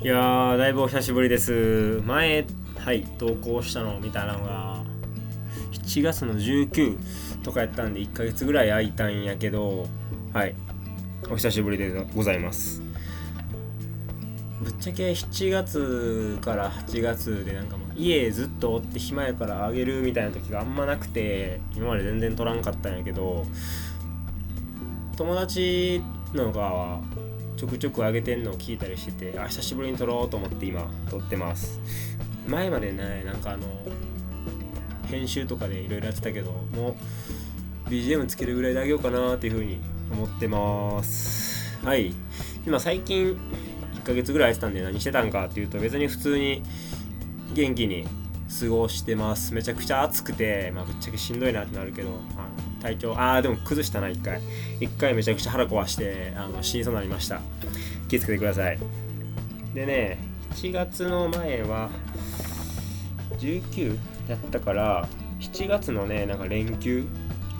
[0.00, 2.00] いやーだいぶお久しぶりです。
[2.06, 4.84] 前はい投稿したのを見たのが
[5.72, 9.88] 7月の19とかやったんで1ヶ月ぐらい空いたんやけど
[10.32, 10.54] はい
[11.28, 12.80] お久しぶりでございます。
[14.62, 23.44] ぶっちゃけ7月から8月でなんかもう家ずっとおって暇やからあげるみたいな時があんまなくて今まで全然取らんかったんやけど
[25.16, 26.00] 友達
[26.34, 27.00] の側は
[27.58, 31.80] ちょくちょく上げてんのを聞いたりしててあ久しぶりに撮ろうと思って今撮ってます。
[32.46, 33.66] 前までねなんかあの
[35.10, 36.96] 編集とかでいろいろやってたけども
[37.86, 39.80] う BGM つけるぐらいであげようかなっていうふうに
[40.12, 41.76] 思ってます。
[41.84, 42.14] はい。
[42.64, 43.36] 今最近
[43.94, 46.62] 1ヶ月ぐらいやってたんで何してたんかっていうと別に普通に
[47.54, 48.06] 元気に
[48.60, 49.52] 過ごしてます。
[49.52, 53.14] めちゃくちゃ暑くて、まあ、ぶっちゃけしんどいなってなるけどあの体調。
[53.14, 54.40] ああでも崩したな1回。
[54.80, 57.40] 1回めちゃくちゃ腹壊してあの死にそうになりました。
[58.08, 58.78] 気をつけてください。
[59.74, 60.18] でね
[60.52, 61.90] 7月の前は
[63.38, 63.98] 19
[64.28, 65.08] やったから
[65.40, 67.06] 7月のねなんか連休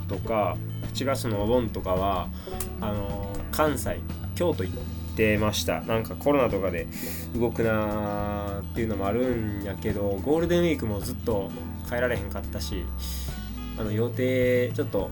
[0.09, 0.57] とか
[0.95, 2.29] 8月のお盆とかは
[2.81, 4.01] あの関西
[4.35, 4.77] 京都行っ
[5.17, 5.81] てました。
[5.83, 6.87] なんかコロナとかで
[7.35, 11.51] 動くなーっていうのもあるんやけどゴールデンウィークもずっと
[11.89, 12.85] 帰られへんかったし
[13.79, 15.11] あの予定ちょっともう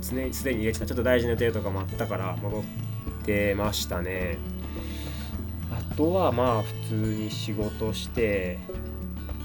[0.00, 2.62] 常にすでに入れてたちょっと大事な予定とかもあったから戻っ
[3.24, 4.38] てましたね。
[5.70, 8.58] あとはまあ普通に仕事して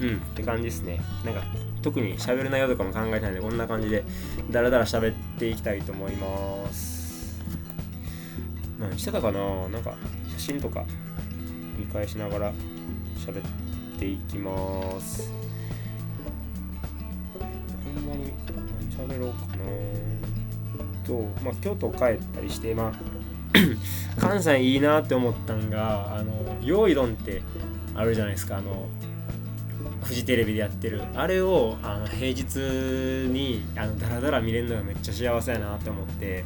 [0.00, 0.16] うん。
[0.16, 1.00] って感じですね。
[1.24, 1.42] なんか
[1.82, 4.04] 特に喋る内容とかも考えたいのでこんな感じで
[4.50, 7.40] ダラダラ喋っていきたいと思います。
[8.78, 9.68] 何してたかな？
[9.68, 9.94] なんか
[10.28, 10.84] 写真とか
[11.78, 12.52] 見返しながら
[13.16, 13.42] 喋っ
[13.98, 14.52] ていきま
[15.00, 15.32] す
[19.08, 19.64] 喋ろうかな。
[21.04, 22.92] とまあ京都帰ったりしてまあ
[24.20, 27.42] 関西いいなって思ったんがあの用意どんって
[27.94, 28.58] あるじゃないですか。
[28.58, 28.88] あの
[30.02, 31.02] フジテレビでやってる。
[31.14, 32.56] あれをあの平日
[33.28, 36.44] にあのダラダラ見れるのがめっちゃ幸せやなって思って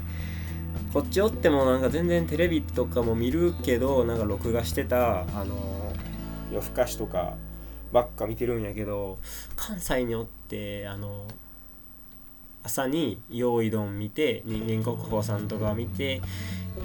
[0.93, 5.93] こっちおってもなんか全然テレビとかも見るけどなんか録画してたあの
[6.53, 7.35] 夜更かしとか
[7.93, 9.19] ばっか見てるんやけど
[9.57, 11.27] 関西におってあの
[12.65, 16.21] 朝に「用意どん」見て人間国宝さんとか見て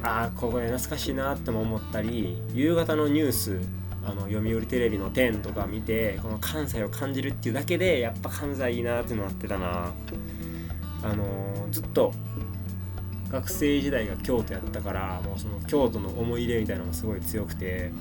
[0.03, 3.59] ああここで懐かしいなっても思ったり夕方のニュース
[4.06, 9.94] あの読売テレビの「10」とか見てこの関西を感じるっていうだけでやっぱ関西いいなってなってたな。
[11.01, 11.23] あの
[11.72, 12.12] ずっと
[13.29, 17.91] 学生時代が京都やったからもうその京都の思い入れみたいなのもすごい強くて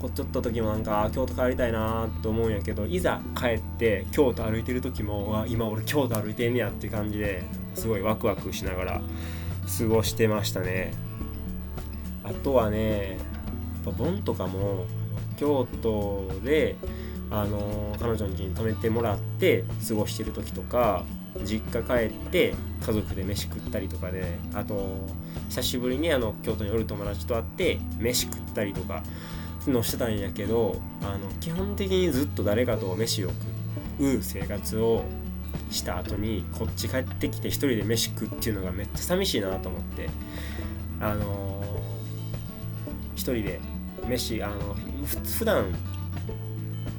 [0.00, 7.44] こっちおった時もなんか京都帰りたいなと思うんやけどいざ帰って京都歩いてる時も今俺京都歩いてんねやっていう感じで
[7.74, 9.02] すごいワクワクしながら
[9.78, 10.92] 過ごしてましたね。
[12.24, 13.18] あとはねやっ
[13.86, 14.86] ぱ盆とかも
[15.36, 16.76] 京都で
[17.30, 21.04] あの彼女の家に泊めてもらって過ごしてる時とか
[21.44, 22.54] 実家帰って
[22.84, 24.96] 家族で飯食ったりとかであと
[25.48, 29.02] 久しぶりにあの京都におる友達と会って飯食ったりとか
[29.72, 33.30] のしてたんやけどあの基本的にずっと誰かと飯を
[33.98, 35.04] 食う生活を
[35.70, 40.08] した後にこっち帰ってきて一人で飯食うっていうのがめっちゃ寂しいなと思って
[41.00, 41.62] あの
[43.14, 43.60] 一人で
[44.06, 44.74] 飯あの
[45.38, 45.66] 普段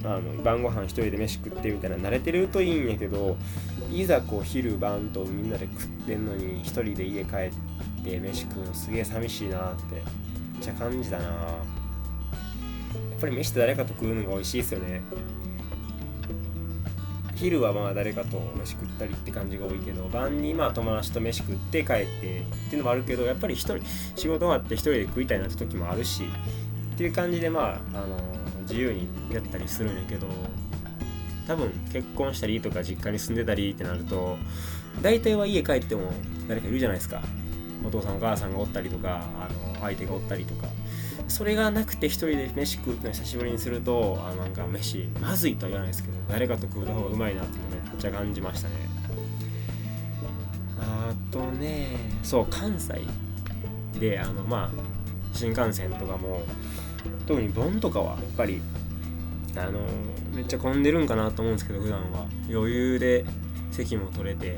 [0.04, 3.38] あの晩ご飯一人で飯食ってみたいな慣れてるといいんやけど
[3.92, 7.52] いざこう昼晩とみんなで食ってんのに一人で家帰っ
[8.04, 10.04] て飯食うのすげえ寂しいなってめっ
[10.62, 11.79] ちゃ感じだな。
[13.20, 15.02] ぱり飯って誰かと食うのが美味しいですよね。
[17.40, 22.44] 昼はまあ誰かと飯食ったりって感じが多いけど晩にまあ友達と飯食って帰ってってい
[22.74, 23.80] うのもあるけどやっぱり一人
[24.16, 26.24] 仕事終わって一人で食いたいなって時もあるし
[26.96, 28.18] っていう感じでまああの
[28.64, 30.28] 自由にやったりするんやけど
[31.48, 34.38] 多分結婚したりとか実家に住んでたりってなると
[35.02, 36.12] 大体は家帰っても
[36.50, 37.22] 誰かいるじゃないですか。
[37.88, 40.68] お父さんお母さんがおったりとかあの相手がおったりとか。
[41.30, 48.76] それがなくて一人で飯食うっての久しぶりにするとあなんか飯まずいとは言わないですけど誰かと食うた方がうまいなっていうのめっちゃ感じましたね。
[50.82, 53.02] あとねそう関西
[54.00, 54.82] であのまあ
[55.34, 56.42] 新幹線とかも
[57.28, 58.62] 特に盆とかはやっぱり
[59.56, 59.80] あの
[60.34, 62.28] めっちゃ混んでるんかなと思うんですけど普段は。
[62.50, 63.26] 余裕で
[63.72, 64.58] 席も取れて、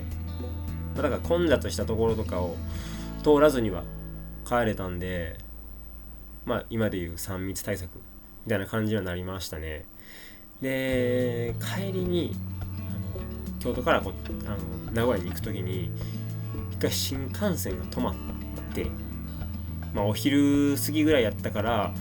[0.96, 2.56] だから混雑したところとかを
[3.22, 3.84] 通らずには
[4.48, 5.38] 帰れたんで
[6.46, 7.90] まあ今でいう3密対策
[8.46, 9.86] みたいな感じにはなりましたね。
[10.62, 14.12] で帰りにあの京都からこ
[14.46, 15.92] あの名古屋に行く時に
[16.72, 18.16] 一回新幹線が止まっ
[18.74, 18.86] て
[19.94, 21.94] まあお昼過ぎぐらいやったから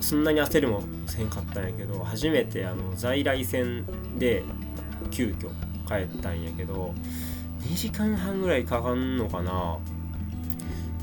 [0.00, 3.84] そんなに焦るもせんかったんやけど初めてあの在来線
[4.18, 4.42] で
[5.10, 5.50] 急遽
[5.86, 6.94] 帰ったんやけど
[7.60, 9.78] 2時間半ぐらいかかんのかな。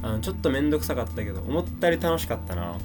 [0.03, 2.77] あのちょっと面倒くさかったけど思ったより楽しかったな。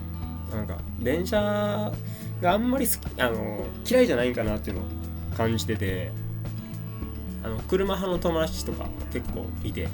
[0.50, 1.92] なんか電車
[2.40, 4.84] があんまり好きあの嫌いじゃないんかなっていうのを
[5.36, 6.10] 感じてて
[7.42, 9.88] あの車派の友達とか結構いて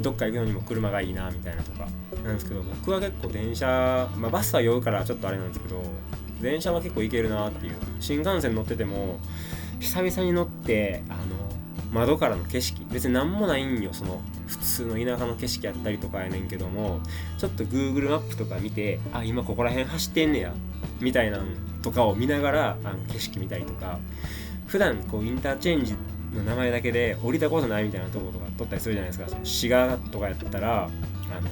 [0.00, 1.88] どっか行くのにも車がいいなみたいなとか
[2.24, 5.82] なんですけど僕は結構電車、まあ、バスは酔うからちょっとあれなんですけど
[6.40, 9.18] 電車は結構行けるなっていう新幹線乗ってても
[9.80, 11.20] 久々に乗ってあの
[11.92, 17.00] 窓からの景色別に何もないんよその普通の田舎の景色やったりとかやねんけども
[17.38, 20.54] ちょっと Google マップとか見てあ今ここら辺走ってんねや
[21.00, 21.46] みたいなん
[21.82, 23.98] とかを見ながらあの景色見たりとか
[24.66, 25.94] 普段こうインターチェンジ
[26.32, 29.44] の名前だけで降りたことないみたいなとことか撮ったりするじゃないですか。
[29.44, 30.88] 滋賀とかやったらあ
[31.40, 31.50] の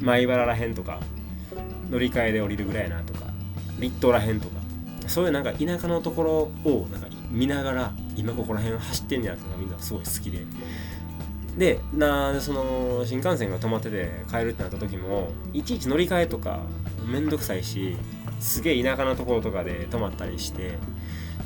[0.00, 1.00] 米原らへんとか
[1.90, 3.26] 乗り換えで降りるぐらいなとか
[3.80, 4.58] 立東らへんとか。
[5.08, 10.44] そういうなんか田舎のところをなんか見ながら今ここら辺走ってんねやっていうのがみんなすごい好きで。
[11.56, 16.60] でなその新幹線が止まってて帰るってなった時もいちいち乗り換えとか
[17.06, 17.96] めんどくさいし
[18.38, 20.78] すげえ田舎のところとかで止まったりして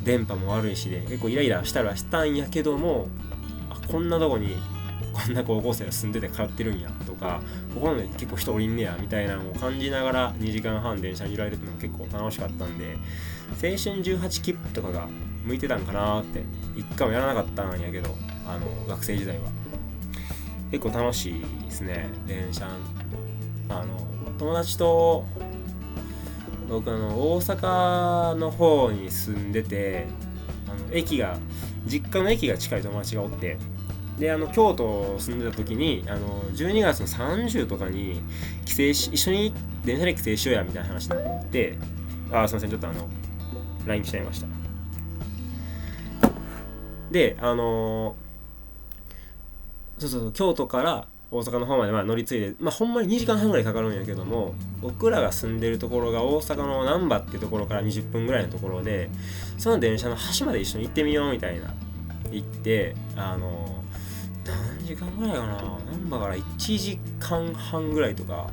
[0.02, 3.08] 電波も悪いしで結構イライラしたらしたんやけども
[3.70, 4.56] あこんなとこに
[5.12, 7.42] こんな高校生が住んでて通ってるんやとか
[7.74, 12.96] ここまで結構人おりんねやみたいなのを感じながら2時間半電車に揺られるってのも結構楽しかったんで
[13.50, 15.08] 青春18切符とかが
[15.44, 16.44] 向いてたんかなって
[16.76, 18.14] 一回もやらなかったんやけど
[18.46, 19.61] あの学生時代は。
[20.72, 22.66] 結構楽しいですね電車。
[23.68, 23.96] あの
[24.38, 25.24] 友達と
[26.68, 30.06] 僕あの大阪の方に住んでて
[30.66, 31.36] あの駅が
[31.86, 33.58] 実家の駅が近い友達がおって
[34.18, 38.20] であの京都住んでた時にあの12月の30とかに
[38.64, 39.54] 帰省し一緒に
[39.84, 41.78] 電車で帰省しようやみたいな話になって
[42.32, 43.08] あすいませんちょっとあの
[43.86, 44.46] LINE しちゃいました。
[47.10, 48.16] であの
[50.08, 59.08] そうそう京都から大阪の方までまあ乗り継いで、まあ、ほんまに2時間半ぐらいかかるんやけども僕らが住んでるところが大阪の難波っていうところから20分ぐらいのところで
[59.56, 61.72] その電車の端まで一緒に行ってみようみたいな
[62.30, 63.82] 行ってあの
[64.44, 68.50] 何時間ぐらいかな難波から1時間半ぐらいとか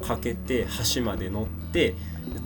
[0.00, 1.94] かけて端まで乗って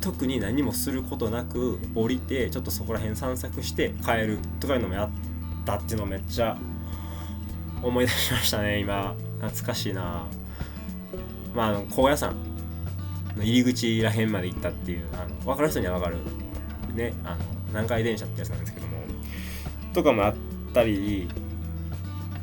[0.01, 5.11] 特に何もすることなく降りてちょっとそこら辺散策して帰るとかいうのもやっ
[5.65, 6.57] たっていうのをめっちゃ
[7.83, 9.15] 思い出しましたね今。
[9.41, 10.27] 懐かしいな。
[11.55, 12.35] まああの高野山
[13.37, 16.17] の入り口らへんまで行ったっていうあの分かる人には分かる。
[16.95, 17.37] ねあの
[17.69, 18.97] 南海電車ってやつなんですけども。
[19.93, 20.35] とかもあっ
[20.75, 21.29] たり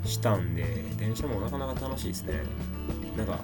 [0.06, 0.64] したんで
[0.98, 2.34] 電車もなかなか楽しいですね。
[3.16, 3.40] なんか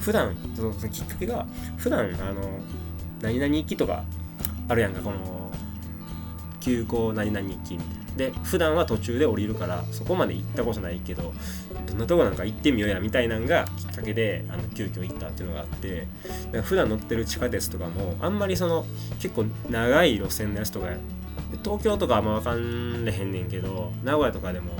[0.00, 2.60] 普段そのきっかけが普段あの
[3.22, 4.04] 何々行きとか
[4.68, 5.50] あるやんかこの
[6.60, 7.97] 急行何々行きみたいな。
[8.16, 11.32] で普段は途中で降りるからそこまで行ったことないけど
[11.86, 16.06] どんなとこなんか行ってみようやみたいなんがきっかけであの急遽行ったっていうのがあって
[16.46, 18.84] だから普段乗ってる地下鉄とかもあんまりその
[19.20, 20.88] 結構長い路線のやつとか
[21.64, 24.72] 東京とかあんま分かんれへんねんけど名古屋とかでも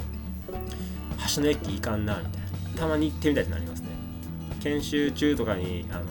[1.34, 2.42] 橋の駅行かんなみたい
[2.74, 3.88] なたまに行ってみたいってなりますね。
[4.60, 6.02] 研修中とかにあの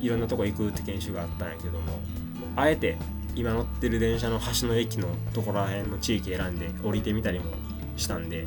[0.00, 2.00] いろんなとこ行くって研修があったんやけども
[2.56, 2.96] あえて
[3.34, 7.46] 今乗ってる電車の端の駅のところら辺の地域選んで降りてみたりも
[7.96, 8.46] したんで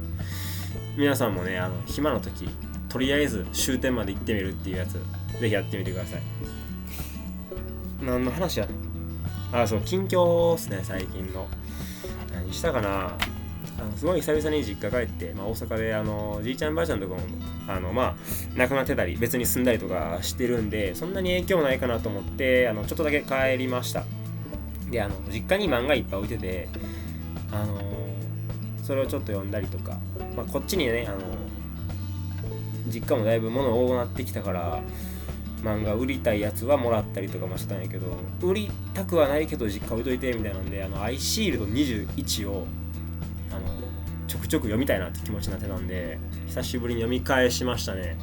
[0.97, 2.47] 皆さんもねあの暇の時
[2.89, 4.93] とりあえず終点まで行ってみるっていうやつ
[5.39, 6.21] ぜひやってみてください。
[8.01, 8.67] 何の話や？
[9.51, 11.47] あそう近況っすね最近の。
[12.33, 13.17] 何したかな？
[13.77, 17.21] あのすごい久々に実家帰って、まあ、大阪であのじいちゃんばあちゃんとかも
[17.67, 18.15] あの、まあ、
[18.55, 24.05] 亡くなってたり別に住んだりとかしてるんでそんなに影響ないかなと思ってあのちょっとだけ帰りました。
[24.95, 26.69] であの実家に漫画いっぱい置いてて
[27.51, 27.81] あの
[28.81, 29.99] それをちょっと読んだりとか、
[30.37, 31.17] まあ、こっちにねあの
[32.87, 34.81] 実家もだいぶ物多くなってきたから
[35.63, 42.65] 漫画売りたいやつはもらったりとかもしたんやけど売りたくはないけど実家置いといてみたいなんであのアイシールド21を
[43.51, 43.61] あの
[44.27, 48.17] ちょくちょく読みたいなって気持ちになってたんで久しぶりに読み返しましたね。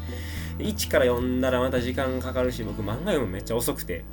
[0.58, 4.04] 1から読んだらまた時間かかるし僕漫画読むめっちゃ遅くて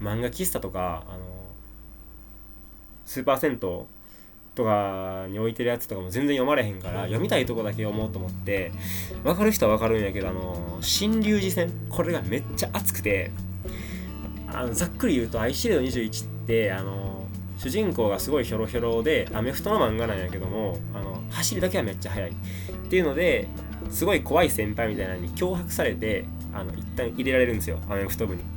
[0.00, 1.33] 漫画喫茶とかあの
[3.04, 8.72] スーパー銭湯とかに置いてるやつとかも全然読まれへんから読みたいとこだけ読もうと思って
[9.24, 13.32] 分かる人は分かるんやけどあの新龍寺戦これがめっちゃ熱くて
[14.48, 17.26] あのざっくり言うと「アイシールド21」ってあの
[17.58, 22.30] 主人公がすごいヒョロヒョロでアメフトの漫画なんやけどもあの走りだけはめっちゃ速い。
[22.30, 22.34] っ
[22.88, 23.48] ていうので
[23.90, 28.53] すごい怖い先輩みたいなのに脅迫されてあの一旦入れられるんですよアメフト部に。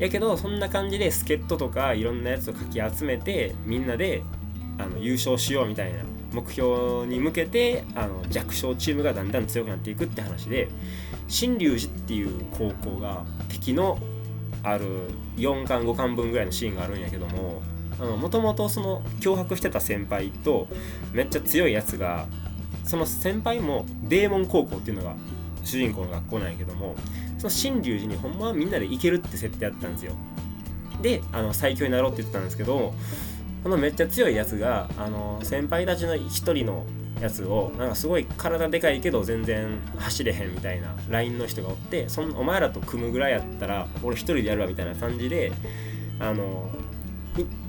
[0.00, 4.22] やけどそんな感じで助っ人とかいろんなやつをかき集めてみんなで
[4.78, 6.00] あの優勝しようみたいな
[6.32, 10.68] 目標に向けてあの弱小チームがだんだん強くなっていくって話で
[11.28, 13.98] 新龍寺っていう高校が敵の
[14.62, 14.86] ある
[15.36, 17.62] 4巻5巻分ぐらいのシーンがあるんやけども
[18.16, 20.68] もともとその脅迫してた先輩と
[21.12, 22.26] めっちゃ強いやつが
[22.84, 25.14] その先輩もデーモン高校っていうのが
[25.62, 26.96] 主人公の学校なんやけども
[27.40, 30.12] その新龍寺にほんまはみんなで行けるって設定やったんですよ。
[31.00, 32.92] であの最強になろうって言ってたんですけど
[33.62, 36.84] このめっちゃ強いやつがあの先輩たちの一人の
[37.18, 45.52] やつをなんかすごい体でかいけど全然走れへんみたいな LINE の人がおってそんお前らと組むぐらいやったら俺一人でやるわみたいな感じで
[46.18, 46.70] あの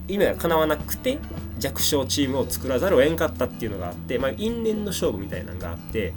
[0.10, 1.20] 夢が叶わなくて
[1.58, 6.14] 弱小チームを作らざるを得んかったっていうのがあって、まあ、因縁の勝負みたいなのがあって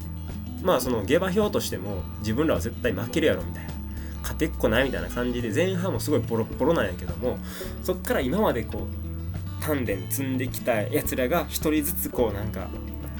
[0.64, 3.74] まあその下馬評としても自分らは絶対負けるやろみたいな
[4.22, 7.38] 勝てっこないみたいな感じで前半もすごいボロボロなんやけども
[7.82, 8.86] そっから今までこ
[9.60, 12.68] う鍛錬積んできたやつらが一人ずつこうなんか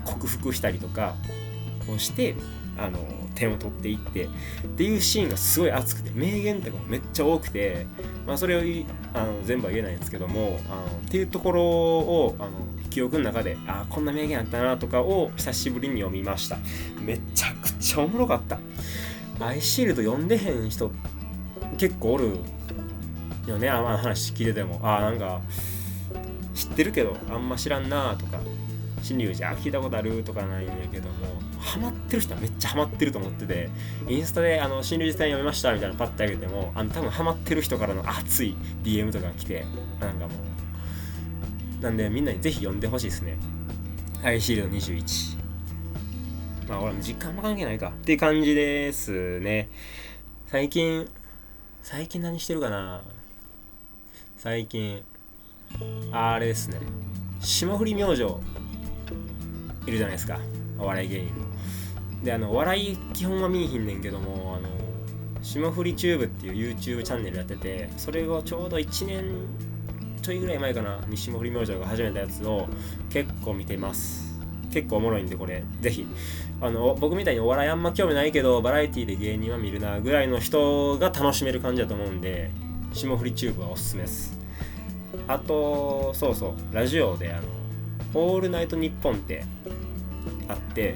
[0.05, 1.15] 克服したりとか
[1.89, 2.35] をして
[2.79, 2.99] あの
[3.35, 4.29] 点を取っていってっ
[4.77, 7.87] ていうシーンがすごい熱くて名言とかもめっちゃ多くて、
[8.27, 8.61] まあ、それを
[9.13, 12.51] あの全部は言えないんですけどもあのっていうところをあの
[12.91, 16.59] 記憶の中であこんな名言あったなとかを久しぶりに読みました。
[17.01, 18.61] めちゃくちゃおもろかった。
[19.41, 20.93] アイシールド読んでへん人
[21.77, 22.37] 結構おる
[23.49, 24.81] よねあの話聞いてても。
[24.83, 25.41] あなんか
[26.55, 28.39] 知ってるけどあんま知らんなとか
[29.03, 31.54] 新竜寺聞いたことあるとかないんやけども。
[31.65, 33.71] ハマってる人はめっちゃハマってると思ってて
[34.09, 39.67] インスタであの新竜寺さん読みましたみたいなパッてあげてもあの多分ハマってる人からの熱い DM とか来て
[40.01, 40.55] なんかもう。
[41.85, 43.37] なんでみんなにぜひ読んでほしいですね。
[44.23, 45.39] アイシールド21
[46.67, 47.89] まあ俺も時間も関係ないか。
[47.89, 49.69] っていう感じですね。
[50.47, 51.07] 最近
[51.83, 53.03] 最近何してるかな。
[54.39, 55.03] 最近
[56.11, 56.79] あれですね。
[57.41, 60.39] 霜降り明星いるじゃないですか。
[60.79, 61.54] お笑い芸人の。
[62.25, 64.69] であの笑い基本は見いひんねんけどもあの
[65.43, 69.25] 霜降りチューブっていう YouTube チャンネルやっててそれをちょうど1年
[70.23, 72.67] ちょいぐらい前かなに霜降り明星が始めたやつを
[73.11, 74.25] 結構見てます。
[74.73, 75.63] 結構おもろいんでこれ。
[75.83, 76.07] ぜひ。
[76.63, 82.51] あの僕みたいにお笑いあんま興味ないけどバラエティで芸人は見るなぐらいの人が楽しめる感じだと思うんで
[82.95, 84.39] 霜降りチューブはおすすめです。
[85.29, 87.49] あとそうそうラジオであの
[88.15, 89.45] 「オールナイトニッポン」って
[90.49, 90.95] あって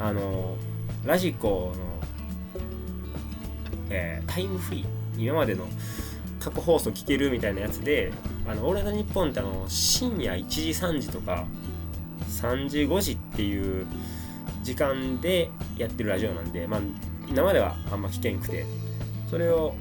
[0.00, 0.56] あの
[1.04, 2.60] ラジコの、
[3.90, 5.66] えー、タイムフリー今までの
[6.40, 8.12] 過去放送聞けるみたいなやつで
[8.48, 11.46] 「あのオールナイトニッポン」ってあの深夜1時3時とか
[12.28, 13.86] 3時5時っていう
[14.62, 16.80] 時間でやってるラジオなんで、まあ、
[17.30, 18.64] 生ではあんま聞けんくて
[19.28, 19.74] それを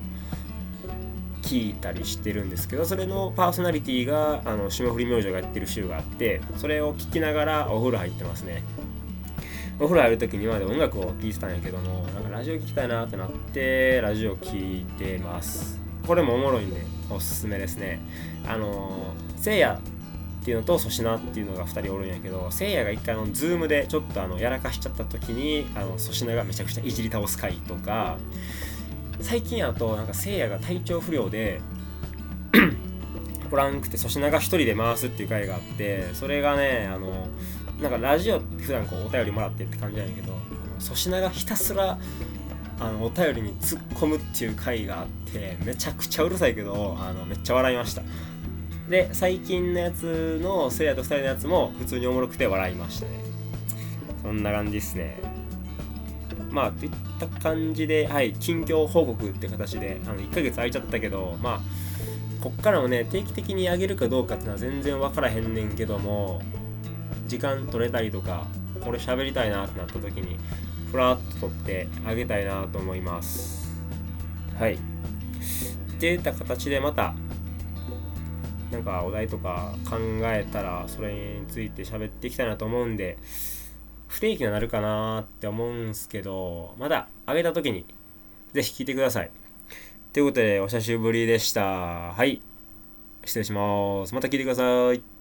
[1.42, 8.64] 聞いたりしてるんですけどそれのパーソナリティがあの霜降り明星がやってる週があってそれを聞きながらお風呂入ってますね。
[9.82, 15.80] お風呂入る時に今まで音楽を聴いてたんやけどもなんかラジオ聴きたいなってなってラジオ聴いてます。
[16.06, 18.02] これもおもろいんでおすすめですね。
[18.46, 19.80] あのせいや
[20.42, 28.18] っていうのと粗品っていうのが2人おるんやけどせいやが一回のズームでちょっとあのやらかしちゃった時にあの粗品がめちゃくちゃいじり倒す回とか
[29.22, 31.62] 最近やとなんかせいやが体調不良で
[33.52, 37.28] おらんくて粗品が1人で回すっていう回があってそれがねあの
[37.82, 40.34] なんかラジオって普段こうお便りもらってるって感じなんやけど
[40.80, 41.98] 粗品がひたすら
[42.80, 48.02] あのお便りに突っ込むっていう回があってめちゃくちゃうるさいけどあのめっちゃ笑いました。
[48.90, 53.24] で最近のやつのせいやと2人のやつも普通におもろくて笑いましたね。
[54.24, 55.22] そんな感じですね。
[56.50, 61.62] まあといった感じではい近況報告って形であの1ヶ月空いちゃったけどまあ
[62.42, 66.42] こっからもね定期的にあげるかどうかっていうのは全然分からへんねんけども
[67.30, 68.48] 時間取れたりとか
[68.82, 70.38] これ喋りたいなってなった時に
[70.92, 73.70] ふらっと撮ってあげたいなと思います。
[74.58, 74.74] はい。
[74.74, 74.78] っ
[76.00, 77.14] ていった形でまた
[78.72, 83.18] なんかお題とか考えたらそれについて喋っていきたいなと思うんで
[84.08, 87.86] 不定期になるかなって思うんすけどまだあげた時に
[88.54, 89.32] ぜひ聞いてください。
[90.14, 91.64] ということでお久しぶりでした。
[91.64, 92.42] はい。
[93.24, 94.16] 失礼します。
[94.16, 95.19] また聞いてください